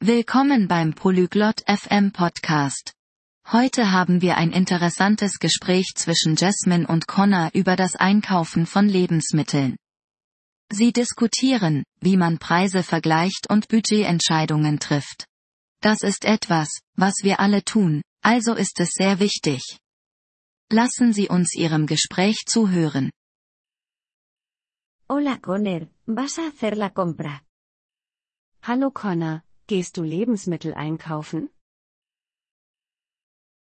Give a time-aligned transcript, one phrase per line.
[0.00, 2.92] Willkommen beim Polyglot FM Podcast.
[3.50, 9.76] Heute haben wir ein interessantes Gespräch zwischen Jasmine und Connor über das Einkaufen von Lebensmitteln.
[10.70, 15.26] Sie diskutieren, wie man Preise vergleicht und Budgetentscheidungen trifft.
[15.80, 19.80] Das ist etwas, was wir alle tun, also ist es sehr wichtig.
[20.70, 23.10] Lassen Sie uns Ihrem Gespräch zuhören.
[25.08, 27.42] Hola Connor, ¿vas a hacer la compra?
[28.62, 31.50] Hallo Connor, Gehst du Lebensmittel einkaufen?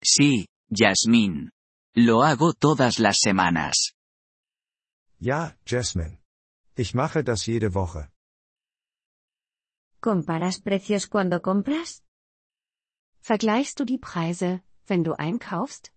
[0.01, 1.51] Sí, Jasmine.
[1.95, 3.91] Lo hago todas las semanas.
[5.19, 6.19] Ja, Jasmine.
[6.77, 8.09] Ich mache das jede Woche.
[9.99, 12.03] ¿Comparas precios cuando compras?
[13.21, 15.91] Vergleichst du die Preise, wenn du einkaufst?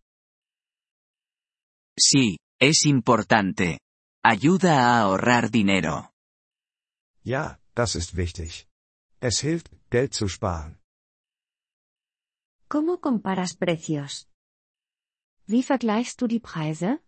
[1.96, 3.78] Sí, es importante.
[4.24, 6.08] Ayuda a ahorrar dinero.
[7.22, 8.66] Ja, das ist wichtig.
[9.20, 10.78] Es hilft, Geld zu sparen.
[12.68, 14.28] ¿Cómo comparas precios?
[15.48, 17.00] Wie vergleichst du die Preise?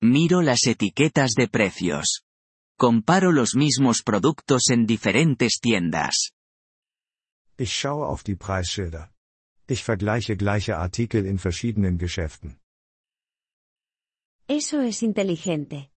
[0.00, 2.24] Miro las etiquetas de precios.
[2.76, 6.32] Comparo los mismos productos en diferentes tiendas.
[7.56, 9.12] Ich schaue auf die Preisschilder.
[9.68, 12.58] Ich vergleiche gleiche Artikel in verschiedenen Geschäften.
[14.48, 15.92] Eso es inteligente.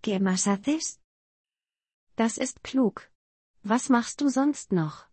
[0.00, 0.98] ¿Qué más haces?
[2.16, 3.09] Das ist klug.
[3.64, 5.06] Was machst du sonst noch?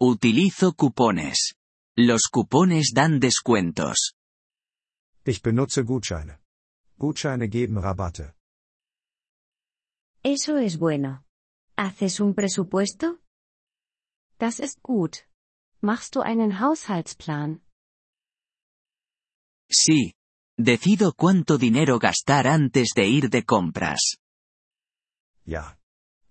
[0.00, 1.54] Utilizo cupones.
[1.96, 4.14] Los cupones dan descuentos.
[5.24, 6.38] Ich benutze Gutscheine.
[6.98, 8.34] Gutscheine geben Rabatte.
[10.24, 11.24] Eso es bueno.
[11.76, 13.18] ¿Haces un presupuesto?
[14.38, 15.26] Das ist gut.
[15.80, 17.60] Machst du einen Haushaltsplan?
[19.70, 20.14] Sí.
[20.56, 24.16] Decido cuánto dinero gastar antes de ir de compras.
[25.46, 25.77] Ja.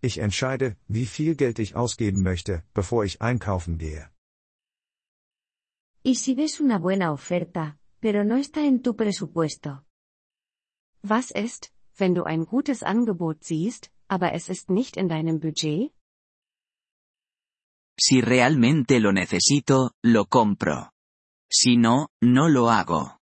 [0.08, 4.04] Ich entscheide, wie viel Geld ich ausgeben möchte, bevor ich einkaufen gehe.
[6.04, 9.84] ¿Y si ves una buena oferta, pero no está en tu presupuesto?
[11.04, 15.92] Was ist, wenn du ein gutes Angebot siehst, aber es ist nicht in deinem Budget?
[18.00, 20.92] Si realmente lo necesito, lo compro.
[21.50, 23.20] Si no, no lo hago.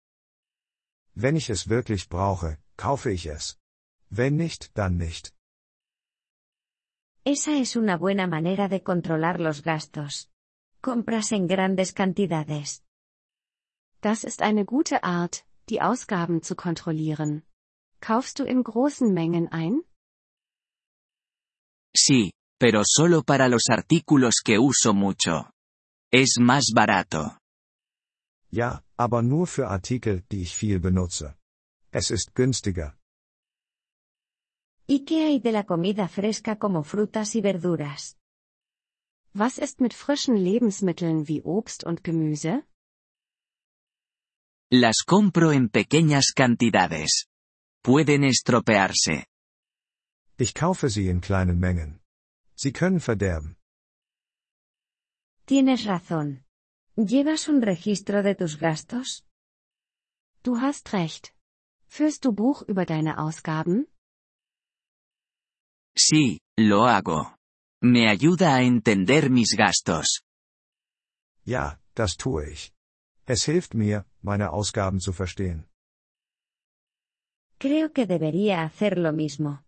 [1.17, 3.59] Wenn ich es wirklich brauche, kaufe ich es.
[4.11, 5.35] Wenn nicht, dann nicht.
[7.25, 10.31] Esa es una buena manera de controlar los gastos.
[10.81, 12.83] Compras en grandes cantidades.
[14.01, 17.43] Das ist eine gute Art, die Ausgaben zu kontrollieren.
[18.01, 19.83] Kaufst du in großen Mengen ein?
[21.97, 25.51] Sí, pero solo para los artículos que uso mucho.
[26.13, 27.37] Es más barato.
[28.51, 31.37] Ja, aber nur für Artikel, die ich viel benutze.
[31.91, 32.98] Es ist günstiger.
[34.91, 38.17] ¿Y qué hay de la comida fresca como frutas y verduras?
[39.35, 42.65] Was ist mit frischen Lebensmitteln wie Obst und Gemüse?
[44.71, 47.29] Las compro en pequeñas cantidades.
[47.83, 49.27] Pueden estropearse.
[50.39, 52.01] Ich kaufe sie in kleinen Mengen.
[52.57, 53.59] Sie können verderben.
[55.45, 56.45] Tienes razón.
[56.97, 59.23] ¿Llevas un registro de tus gastos?
[60.43, 61.35] Du hast recht.
[61.89, 63.87] Führst du Buch über deine Ausgaben?
[65.99, 67.35] Sí, lo hago.
[67.83, 70.23] Me ayuda a entender mis gastos.
[71.45, 72.73] Ja, das tue ich.
[73.27, 75.67] Es hilft mir, meine Ausgaben zu verstehen.
[77.59, 79.65] Creo que debería hacer lo mismo.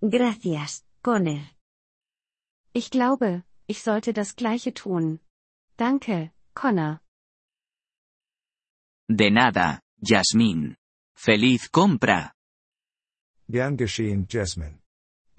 [0.00, 1.50] Gracias, Connor.
[2.72, 5.18] Ich glaube, ich sollte das gleiche tun.
[5.76, 7.00] Danke, Connor.
[9.08, 10.76] De nada, Jasmine.
[11.16, 12.32] Feliz compra.
[13.48, 14.81] Gern geschehen, Jasmine.